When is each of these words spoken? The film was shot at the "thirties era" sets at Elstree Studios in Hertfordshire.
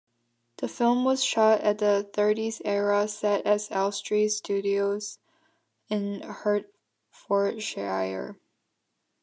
The 0.57 0.67
film 0.67 1.03
was 1.05 1.23
shot 1.23 1.61
at 1.61 1.77
the 1.77 2.09
"thirties 2.11 2.59
era" 2.65 3.07
sets 3.07 3.45
at 3.45 3.71
Elstree 3.71 4.29
Studios 4.29 5.19
in 5.89 6.21
Hertfordshire. 6.21 8.35